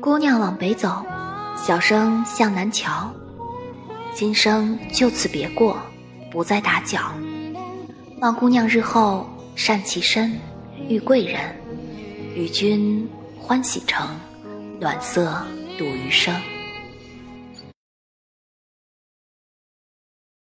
[0.00, 1.04] 姑娘往北走
[1.56, 3.10] 小生向南瞧
[4.14, 5.78] 今生就此别过
[6.30, 7.12] 不再打搅。
[8.20, 10.38] 望姑娘日后善其身
[10.88, 11.40] 遇贵人
[12.34, 14.08] 与君欢喜成
[14.80, 15.42] 暖色
[15.78, 16.34] 度余生。